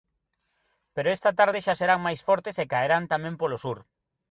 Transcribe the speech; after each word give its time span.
Pero 0.95 1.07
esta 1.15 1.31
tarde 1.39 1.63
xa 1.65 1.73
serán 1.81 1.99
máis 2.07 2.19
fortes 2.27 2.55
e 2.63 2.69
caerán 2.71 3.03
tamén 3.13 3.35
polo 3.41 3.57
sur. 3.63 3.77